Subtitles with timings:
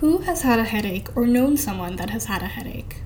[0.00, 3.02] Who has had a headache or known someone that has had a headache?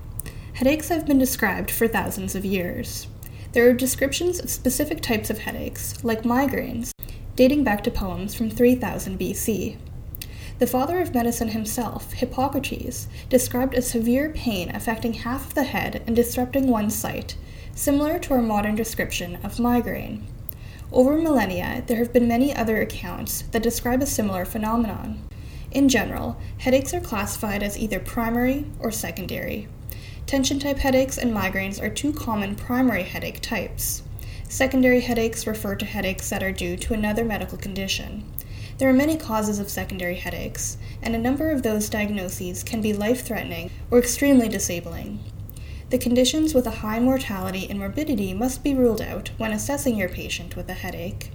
[0.53, 3.07] Headaches have been described for thousands of years.
[3.51, 6.91] There are descriptions of specific types of headaches, like migraines,
[7.35, 9.75] dating back to poems from 3000 BC.
[10.59, 16.01] The father of medicine himself, Hippocrates, described a severe pain affecting half of the head
[16.07, 17.35] and disrupting one's sight,
[17.73, 20.25] similar to our modern description of migraine.
[20.93, 25.19] Over millennia, there have been many other accounts that describe a similar phenomenon.
[25.75, 29.67] In general, headaches are classified as either primary or secondary.
[30.25, 34.01] Tension type headaches and migraines are two common primary headache types.
[34.47, 38.23] Secondary headaches refer to headaches that are due to another medical condition.
[38.77, 42.93] There are many causes of secondary headaches, and a number of those diagnoses can be
[42.93, 45.19] life threatening or extremely disabling.
[45.89, 50.07] The conditions with a high mortality and morbidity must be ruled out when assessing your
[50.07, 51.31] patient with a headache.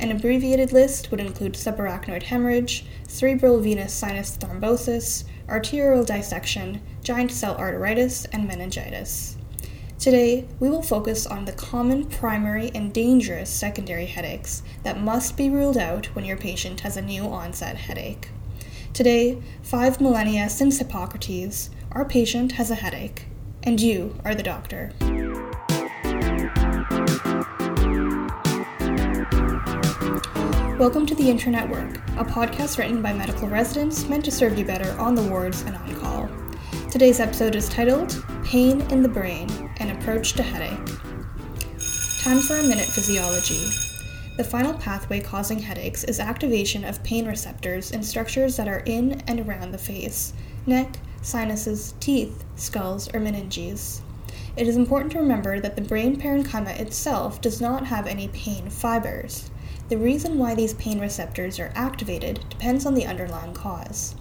[0.00, 7.56] An abbreviated list would include subarachnoid hemorrhage, cerebral venous sinus thrombosis, arterial dissection, giant cell
[7.56, 9.36] arteritis, and meningitis.
[9.98, 15.48] Today, we will focus on the common primary and dangerous secondary headaches that must be
[15.48, 18.28] ruled out when your patient has a new onset headache.
[18.92, 23.26] Today, five millennia since Hippocrates, our patient has a headache,
[23.62, 24.92] and you are the doctor.
[30.78, 34.58] Welcome to the Intern at Work, a podcast written by medical residents meant to serve
[34.58, 36.28] you better on the wards and on call.
[36.90, 40.84] Today's episode is titled Pain in the Brain An Approach to Headache.
[42.22, 43.68] Time for a minute physiology.
[44.36, 49.22] The final pathway causing headaches is activation of pain receptors in structures that are in
[49.28, 50.32] and around the face,
[50.66, 54.00] neck, sinuses, teeth, skulls, or meninges.
[54.56, 58.68] It is important to remember that the brain parenchyma itself does not have any pain
[58.70, 59.50] fibers.
[59.90, 64.14] The reason why these pain receptors are activated depends on the underlying cause.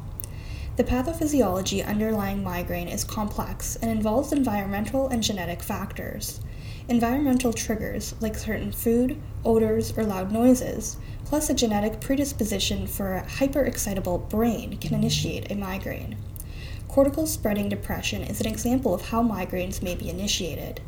[0.75, 6.41] The pathophysiology underlying migraine is complex and involves environmental and genetic factors.
[6.89, 13.23] Environmental triggers, like certain food, odors, or loud noises, plus a genetic predisposition for a
[13.23, 16.17] hyperexcitable brain, can initiate a migraine.
[16.89, 20.81] Cortical spreading depression is an example of how migraines may be initiated.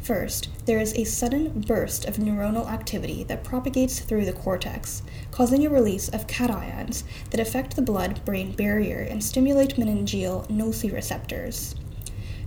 [0.00, 5.66] First, there is a sudden burst of neuronal activity that propagates through the cortex, causing
[5.66, 11.74] a release of cations that affect the blood brain barrier and stimulate meningeal nociceptors.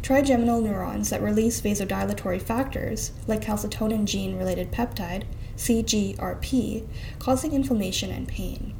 [0.01, 5.25] Trigeminal neurons that release vasodilatory factors, like calcitonin gene related peptide,
[5.56, 6.88] CGRP,
[7.19, 8.73] causing inflammation and pain.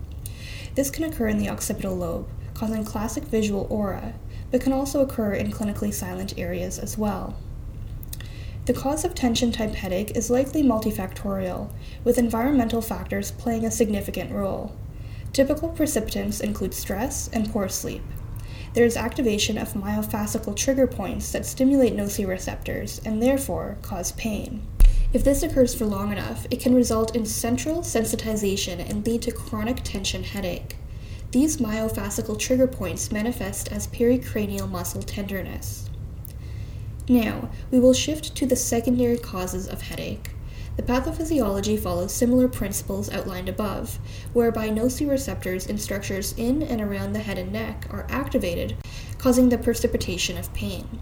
[0.74, 4.16] This can occur in the occipital lobe, causing classic visual aura,
[4.50, 7.38] but can also occur in clinically silent areas as well.
[8.72, 11.70] The cause of tension type headache is likely multifactorial,
[12.06, 14.74] with environmental factors playing a significant role.
[15.34, 18.02] Typical precipitants include stress and poor sleep.
[18.74, 24.66] There is activation of myofascial trigger points that stimulate nociceptors and therefore cause pain.
[25.12, 29.34] If this occurs for long enough, it can result in central sensitization and lead to
[29.34, 30.78] chronic tension headache.
[31.32, 35.91] These myofascial trigger points manifest as pericranial muscle tenderness.
[37.10, 40.32] Now, we will shift to the secondary causes of headache.
[40.78, 44.00] The pathophysiology follows similar principles outlined above,
[44.34, 48.78] whereby nociceptors in structures in and around the head and neck are activated,
[49.18, 51.00] causing the precipitation of pain.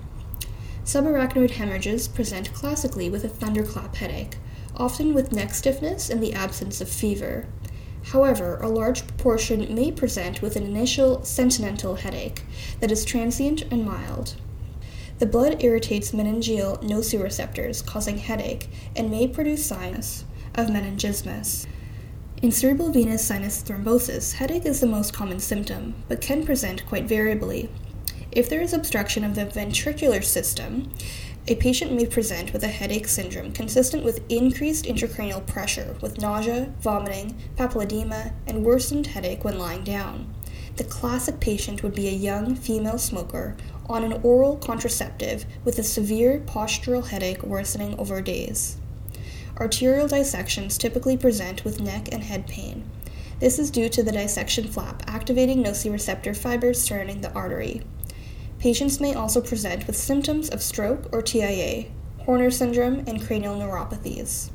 [0.84, 4.38] Subarachnoid hemorrhages present classically with a thunderclap headache,
[4.76, 7.46] often with neck stiffness and the absence of fever.
[8.06, 12.42] However, a large proportion may present with an initial sentinel headache
[12.80, 14.36] that is transient and mild.
[15.20, 20.24] The blood irritates meningeal nociceptors, causing headache, and may produce signs
[20.56, 21.68] of meningismus.
[22.42, 27.04] In cerebral venous sinus thrombosis, headache is the most common symptom, but can present quite
[27.04, 27.70] variably.
[28.32, 30.90] If there is obstruction of the ventricular system,
[31.50, 36.74] a patient may present with a headache syndrome consistent with increased intracranial pressure, with nausea,
[36.80, 40.34] vomiting, papilledema, and worsened headache when lying down.
[40.80, 43.58] The classic patient would be a young female smoker
[43.90, 48.78] on an oral contraceptive with a severe postural headache worsening over days.
[49.58, 52.90] Arterial dissections typically present with neck and head pain.
[53.42, 57.82] This is due to the dissection flap activating nociceptor fibers surrounding the artery.
[58.58, 61.88] Patients may also present with symptoms of stroke or TIA,
[62.20, 64.50] Horner syndrome, and cranial neuropathies.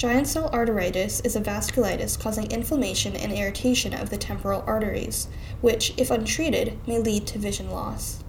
[0.00, 5.28] Giant cell arteritis is a vasculitis causing inflammation and irritation of the temporal arteries,
[5.60, 8.24] which, if untreated, may lead to vision loss.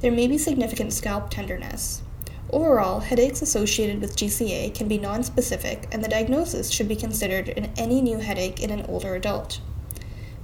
[0.00, 2.02] There may be significant scalp tenderness.
[2.50, 7.70] Overall, headaches associated with GCA can be nonspecific, and the diagnosis should be considered in
[7.76, 9.60] any new headache in an older adult.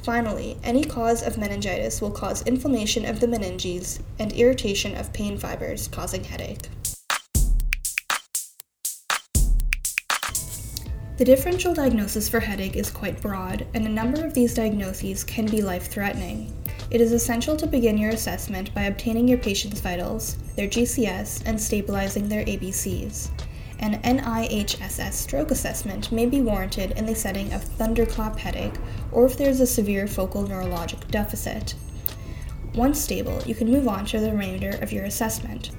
[0.05, 5.37] Finally, any cause of meningitis will cause inflammation of the meninges and irritation of pain
[5.37, 6.69] fibers, causing headache.
[11.23, 15.47] The differential diagnosis for headache is quite broad, and a number of these diagnoses can
[15.47, 16.53] be life threatening.
[16.91, 21.61] It is essential to begin your assessment by obtaining your patient's vitals, their GCS, and
[21.61, 23.29] stabilizing their ABCs.
[23.79, 28.81] An NIHSS stroke assessment may be warranted in the setting of thunderclap headache
[29.13, 31.77] or if there is a severe focal neurologic deficit.
[32.75, 35.71] Once stable, you can move on to the remainder of your assessment.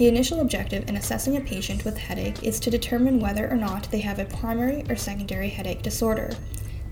[0.00, 3.90] The initial objective in assessing a patient with headache is to determine whether or not
[3.90, 6.30] they have a primary or secondary headache disorder.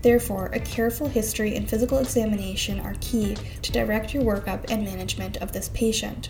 [0.03, 5.37] Therefore, a careful history and physical examination are key to direct your workup and management
[5.37, 6.29] of this patient.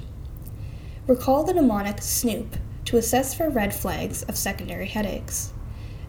[1.06, 2.56] Recall the mnemonic SNOOP
[2.86, 5.52] to assess for red flags of secondary headaches.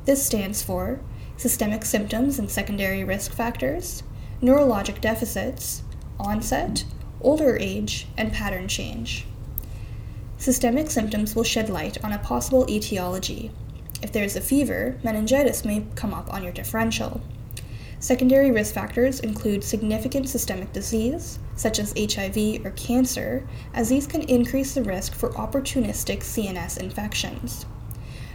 [0.05, 1.01] This stands for
[1.37, 4.05] systemic symptoms and secondary risk factors,
[4.41, 5.83] neurologic deficits,
[6.21, 6.85] onset,
[7.21, 9.27] older age, and pattern change.
[10.41, 13.51] Systemic symptoms will shed light on a possible etiology.
[14.03, 17.21] If there is a fever, meningitis may come up on your differential.
[17.99, 24.23] Secondary risk factors include significant systemic disease, such as HIV or cancer, as these can
[24.23, 27.67] increase the risk for opportunistic CNS infections.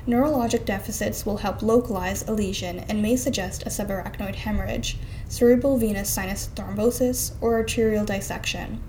[0.07, 6.11] Neurologic deficits will help localize a lesion and may suggest a subarachnoid hemorrhage, cerebral venous
[6.11, 8.79] sinus thrombosis, or arterial dissection.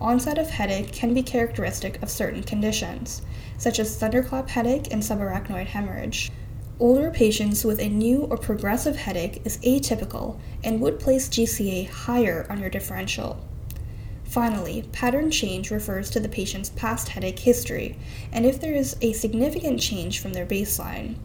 [0.00, 3.20] Onset of headache can be characteristic of certain conditions,
[3.58, 6.30] such as thunderclap headache and subarachnoid hemorrhage.
[6.78, 12.46] Older patients with a new or progressive headache is atypical and would place GCA higher
[12.48, 13.38] on your differential.
[14.24, 17.98] Finally, pattern change refers to the patient's past headache history
[18.32, 21.16] and if there is a significant change from their baseline.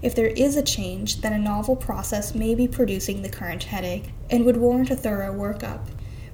[0.00, 4.12] If there is a change, then a novel process may be producing the current headache
[4.30, 5.80] and would warrant a thorough workup.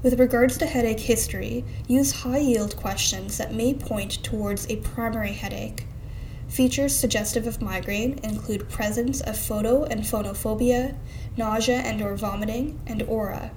[0.01, 5.33] With regards to headache history, use high yield questions that may point towards a primary
[5.33, 5.87] headache.
[6.47, 10.95] Features suggestive of migraine include presence of photo and phonophobia,
[11.37, 13.51] nausea and or vomiting, and aura.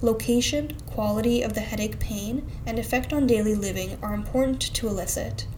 [0.00, 5.48] Location, quality of the headache pain, and effect on daily living are important to elicit.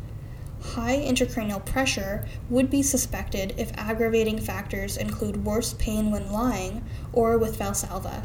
[0.63, 6.83] High intracranial pressure would be suspected if aggravating factors include worse pain when lying
[7.13, 8.23] or with Valsalva.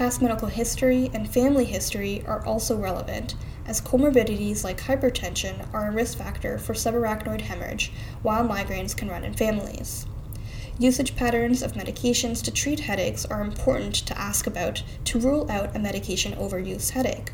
[0.00, 3.34] Past medical history and family history are also relevant,
[3.66, 7.92] as comorbidities like hypertension are a risk factor for subarachnoid hemorrhage,
[8.22, 10.06] while migraines can run in families.
[10.78, 15.76] Usage patterns of medications to treat headaches are important to ask about to rule out
[15.76, 17.32] a medication overuse headache.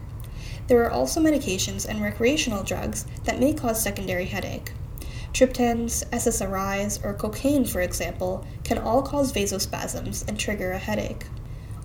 [0.66, 4.72] There are also medications and recreational drugs that may cause secondary headache.
[5.32, 11.26] Triptans, SSRIs, or cocaine, for example, can all cause vasospasms and trigger a headache.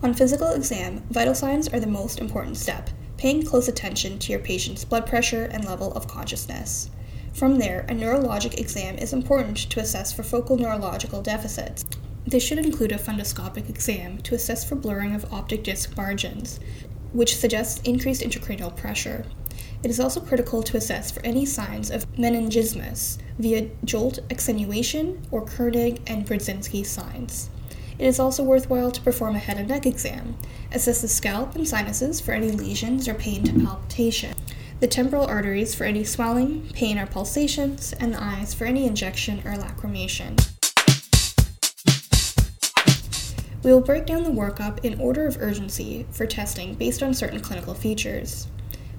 [0.04, 4.42] On physical exam, vital signs are the most important step, paying close attention to your
[4.42, 6.90] patient's blood pressure and level of consciousness.
[7.34, 11.86] From there, a neurologic exam is important to assess for focal neurological deficits.
[12.26, 16.60] This should include a fundoscopic exam to assess for blurring of optic disc margins,
[17.14, 19.24] which suggests increased intracranial pressure.
[19.84, 25.46] It is also critical to assess for any signs of meningismus via jolt accentuation or
[25.46, 27.52] Kernig and Brudzinski signs.
[28.02, 30.36] It is also worthwhile to perform a head and neck exam,
[30.72, 34.34] assess the scalp and sinuses for any lesions or pain to palpitation,
[34.80, 39.40] the temporal arteries for any swelling, pain, or pulsations, and the eyes for any injection
[39.46, 40.36] or lacrimation.
[43.64, 47.40] We will break down the workup in order of urgency for testing based on certain
[47.40, 48.48] clinical features.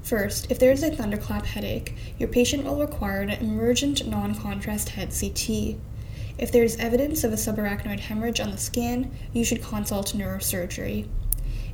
[0.04, 4.90] First, if there is a thunderclap headache, your patient will require an emergent non contrast
[4.90, 5.76] head CT.
[6.38, 11.06] If there is evidence of a subarachnoid hemorrhage on the scan, you should consult neurosurgery.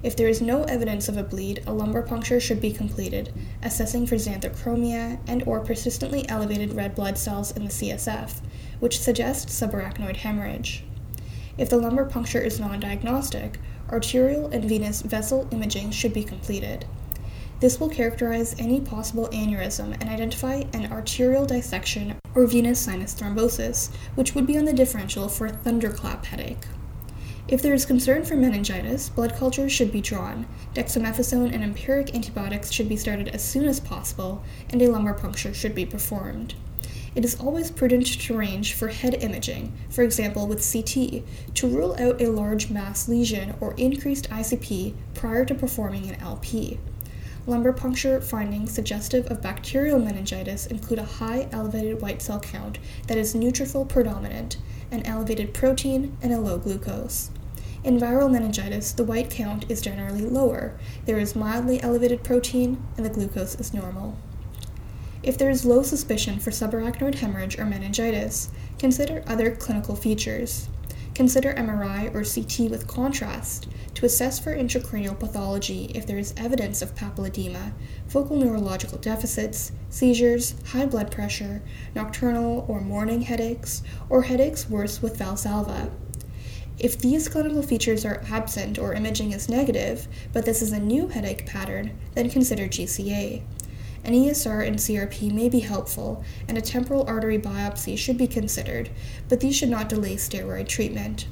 [0.03, 4.07] If there is no evidence of a bleed, a lumbar puncture should be completed, assessing
[4.07, 8.41] for xanthochromia and or persistently elevated red blood cells in the CSF,
[8.79, 10.85] which suggests subarachnoid hemorrhage.
[11.57, 13.59] If the lumbar puncture is non-diagnostic,
[13.91, 16.85] arterial and venous vessel imaging should be completed.
[17.61, 23.91] This will characterize any possible aneurysm and identify an arterial dissection or venous sinus thrombosis,
[24.15, 26.67] which would be on the differential for a thunderclap headache.
[27.49, 32.71] If there is concern for meningitis, blood cultures should be drawn, dexamethasone and empiric antibiotics
[32.71, 36.55] should be started as soon as possible, and a lumbar puncture should be performed.
[37.17, 41.25] It is always prudent to arrange for head imaging, for example with CT,
[41.55, 46.79] to rule out a large mass lesion or increased ICP prior to performing an LP.
[47.49, 53.17] Lumbar puncture findings suggestive of bacterial meningitis include a high elevated white cell count that
[53.17, 54.59] is neutrophil predominant,
[54.91, 57.31] an elevated protein, and a low glucose.
[57.83, 60.75] In viral meningitis, the white count is generally lower,
[61.07, 64.19] there is mildly elevated protein, and the glucose is normal.
[65.23, 70.69] If there is low suspicion for subarachnoid hemorrhage or meningitis, consider other clinical features.
[71.19, 76.81] Consider MRI or CT with contrast to assess for intracranial pathology if there is evidence
[76.81, 77.73] of papilledema,
[78.07, 81.61] focal neurological deficits, seizures, high blood pressure,
[81.93, 85.91] nocturnal or morning headaches, or headaches worse with Valsalva.
[86.79, 91.09] If these clinical features are absent or imaging is negative, but this is a new
[91.09, 93.43] headache pattern, then consider GCA.
[94.09, 98.89] An ESR and CRP may be helpful, and a temporal artery biopsy should be considered,
[99.29, 101.27] but these should not delay steroid treatment.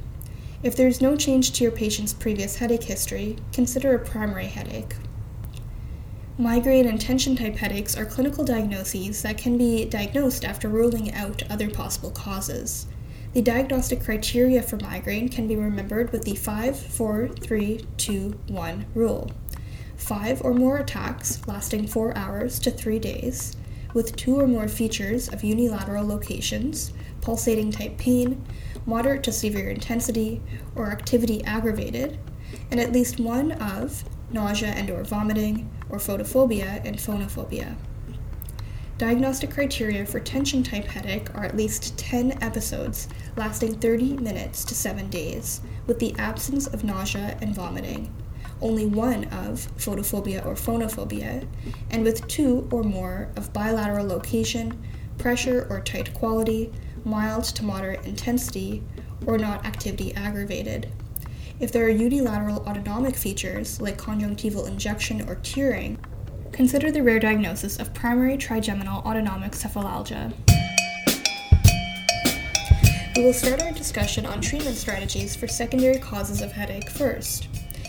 [0.62, 4.94] If there is no change to your patient's previous headache history, consider a primary headache.
[6.36, 11.44] Migraine and tension type headaches are clinical diagnoses that can be diagnosed after ruling out
[11.48, 12.84] other possible causes.
[13.32, 18.86] The diagnostic criteria for migraine can be remembered with the 5 4 3 2 1
[18.94, 19.30] rule
[20.06, 23.56] five or more attacks lasting four hours to three days,
[23.92, 28.40] with two or more features of unilateral locations, pulsating type pain,
[28.86, 30.40] moderate to severe intensity,
[30.76, 32.16] or activity aggravated,
[32.70, 37.74] and at least one of nausea and or vomiting, or photophobia and phonophobia.
[38.98, 44.74] Diagnostic criteria for tension type headache are at least 10 episodes lasting 30 minutes to
[44.76, 48.12] 7 days, with the absence of nausea and vomiting,
[48.60, 51.46] only one of photophobia or phonophobia,
[51.90, 54.78] and with two or more of bilateral location,
[55.18, 56.72] pressure or tight quality,
[57.04, 58.82] mild to moderate intensity,
[59.26, 60.90] or not activity aggravated.
[61.58, 65.98] If there are unilateral autonomic features like conjunctival injection or tearing,
[66.52, 70.32] consider the rare diagnosis of primary trigeminal autonomic cephalalgia.
[73.16, 77.48] We will start our discussion on treatment strategies for secondary causes of headache first.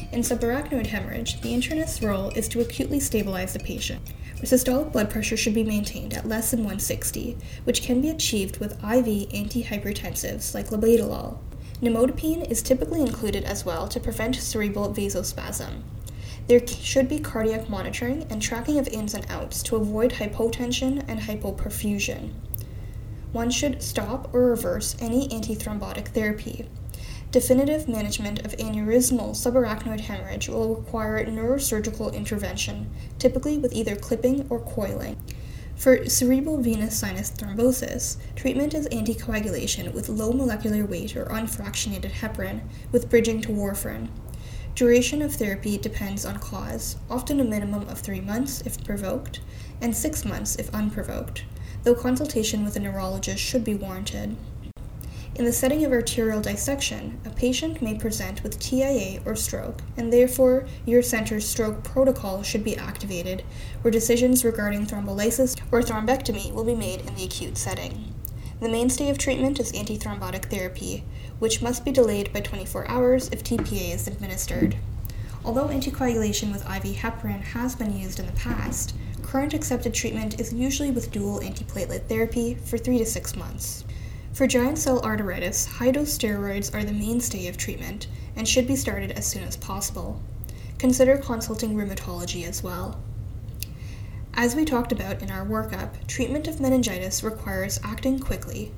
[0.09, 4.01] In subarachnoid hemorrhage, the internist's role is to acutely stabilize the patient.
[4.37, 8.81] Systolic blood pressure should be maintained at less than 160, which can be achieved with
[8.83, 11.39] IV antihypertensives like labetalol.
[11.81, 15.81] Nimodipine is typically included as well to prevent cerebral vasospasm.
[16.47, 21.19] There should be cardiac monitoring and tracking of ins and outs to avoid hypotension and
[21.19, 22.31] hypoperfusion.
[23.33, 26.65] One should stop or reverse any antithrombotic therapy.
[27.29, 34.61] Definitive management of aneurysmal subarachnoid hemorrhage will require neurosurgical intervention, typically with either clipping or
[34.61, 35.17] coiling.
[35.75, 42.61] For cerebral venous sinus thrombosis, treatment is anticoagulation with low molecular weight or unfractionated heparin
[42.93, 44.07] with bridging to warfarin.
[44.73, 49.41] Duration of therapy depends on cause, often a minimum of three months if provoked,
[49.81, 51.43] and six months if unprovoked,
[51.83, 54.37] though consultation with a neurologist should be warranted.
[55.37, 60.11] In the setting of arterial dissection, a patient may present with TIA or stroke, and
[60.11, 63.43] therefore your center's stroke protocol should be activated,
[63.83, 68.15] where decisions regarding thrombolysis or thrombectomy will be made in the acute setting.
[68.61, 71.03] The mainstay of treatment is antithrombotic therapy,
[71.37, 74.75] which must be delayed by 24 hours if TPA is administered.
[75.45, 80.51] Although anticoagulation with IV heparin has been used in the past, current accepted treatment is
[80.51, 83.83] usually with dual antiplatelet therapy for 3 to 6 months.
[84.37, 88.75] For giant cell arteritis, high dose steroids are the mainstay of treatment and should be
[88.75, 90.21] started as soon as possible.
[90.77, 92.99] Consider consulting rheumatology as well.
[94.35, 98.71] As we talked about in our workup, treatment of meningitis requires acting quickly.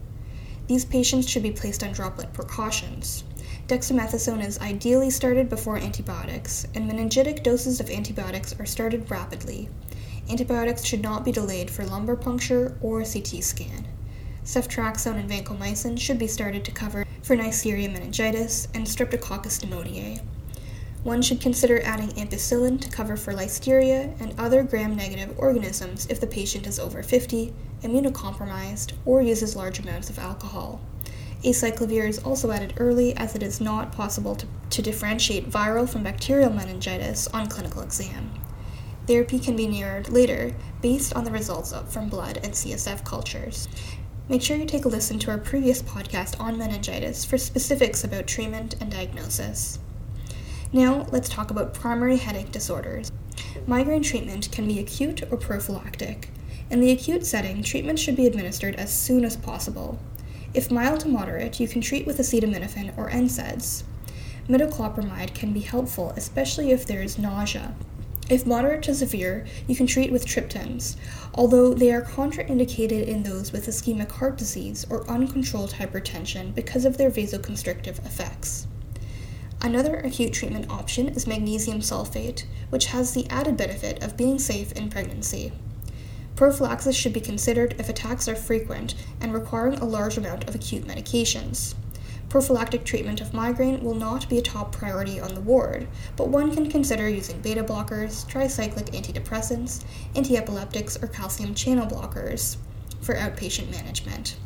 [0.67, 3.25] These patients should be placed on droplet precautions.
[3.67, 9.67] Dexamethasone is ideally started before antibiotics, and meningitic doses of antibiotics are started rapidly.
[10.29, 13.85] Antibiotics should not be delayed for lumbar puncture or CT scan.
[14.49, 20.23] Ceftriaxone and vancomycin should be started to cover for Neisseria meningitidis and Streptococcus pneumoniae.
[21.03, 26.19] One should consider adding ampicillin to cover for listeria and other gram negative organisms if
[26.19, 27.53] the patient is over 50,
[27.83, 30.81] immunocompromised, or uses large amounts of alcohol.
[31.43, 36.01] Acyclovir is also added early as it is not possible to, to differentiate viral from
[36.01, 38.31] bacterial meningitis on clinical exam.
[39.09, 43.67] Therapy can be narrowed later based on the results from blood and CSF cultures.
[44.29, 48.27] Make sure you take a listen to our previous podcast on meningitis for specifics about
[48.27, 49.79] treatment and diagnosis.
[50.71, 53.11] Now, let's talk about primary headache disorders.
[53.65, 56.29] Migraine treatment can be acute or prophylactic.
[56.69, 59.97] In the acute setting, treatment should be administered as soon as possible.
[60.53, 63.81] If mild to moderate, you can treat with acetaminophen or NSAIDs.
[64.47, 67.73] Metoclopramide can be helpful, especially if there is nausea.
[68.29, 70.97] If moderate to severe, you can treat with triptans,
[71.33, 76.97] although they are contraindicated in those with ischemic heart disease or uncontrolled hypertension because of
[76.97, 78.67] their vasoconstrictive effects.
[79.61, 84.71] Another acute treatment option is magnesium sulfate, which has the added benefit of being safe
[84.73, 85.51] in pregnancy.
[86.35, 90.85] Prophylaxis should be considered if attacks are frequent and requiring a large amount of acute
[90.85, 91.73] medications.
[92.29, 96.53] Prophylactic treatment of migraine will not be a top priority on the ward, but one
[96.53, 99.83] can consider using beta blockers, tricyclic antidepressants,
[100.13, 102.57] antiepileptics, or calcium channel blockers
[103.01, 104.37] for outpatient management.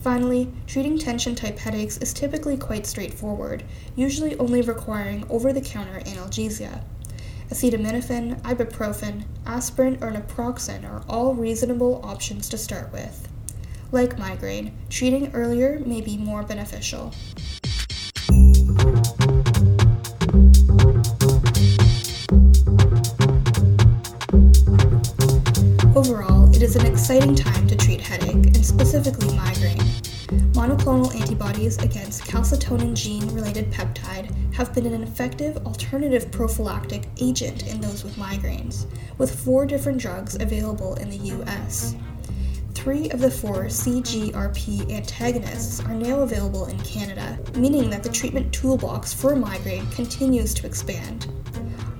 [0.00, 3.64] Finally, treating tension type headaches is typically quite straightforward,
[3.96, 6.84] usually only requiring over the counter analgesia.
[7.50, 13.28] Acetaminophen, ibuprofen, aspirin, or naproxen are all reasonable options to start with.
[13.92, 17.12] Like migraine, treating earlier may be more beneficial.
[25.94, 29.76] Overall, it is an exciting time to treat headache, and specifically migraine.
[30.54, 37.78] Monoclonal antibodies against calcitonin gene related peptide have been an effective alternative prophylactic agent in
[37.82, 38.86] those with migraines,
[39.18, 41.94] with four different drugs available in the US.
[42.82, 48.52] Three of the four CGRP antagonists are now available in Canada, meaning that the treatment
[48.52, 51.30] toolbox for migraine continues to expand.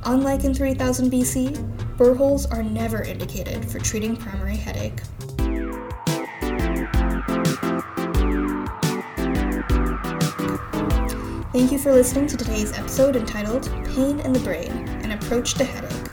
[0.07, 5.01] Unlike in 3000 BC, burr holes are never indicated for treating primary headache.
[11.53, 14.73] Thank you for listening to today's episode entitled Pain in the Brain
[15.05, 16.11] An Approach to Headache.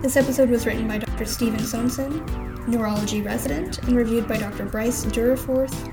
[0.00, 1.26] This episode was written by Dr.
[1.26, 4.66] Steven Sohnsen, neurology resident, and reviewed by Dr.
[4.66, 5.92] Bryce Duriforth,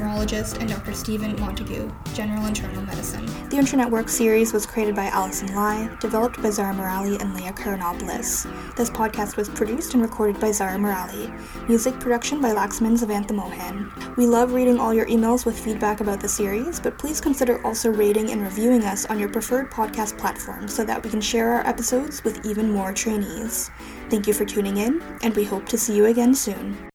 [0.00, 0.94] neurologist, and Dr.
[0.94, 3.26] Stephen Montague, general internal medicine.
[3.50, 7.34] The Intern at Work series was created by Allison Lai, developed by Zara Morali and
[7.34, 8.46] Leah Karanopoulos.
[8.76, 11.30] This podcast was produced and recorded by Zara Morali.
[11.68, 13.92] Music production by Laxman Zavantha Mohan.
[14.16, 17.90] We love reading all your emails with feedback about the series, but please consider also
[17.90, 21.66] rating and reviewing us on your preferred podcast platform so that we can share our
[21.66, 23.70] episodes with even more trainees.
[24.08, 26.89] Thank you for tuning in, and we hope to see you again soon.